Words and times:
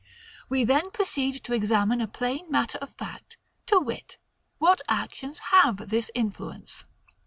We 0.49 0.63
then 0.63 0.89
proceed 0.89 1.43
to 1.43 1.53
examine 1.53 2.01
a 2.01 2.07
plain 2.07 2.49
matter 2.49 2.79
of 2.79 2.89
fact, 2.95 3.37
to 3.67 3.79
wit, 3.79 4.17
what 4.57 4.81
actions 4.89 5.37
have 5.53 5.89
this 5.89 6.09
influence. 6.15 6.85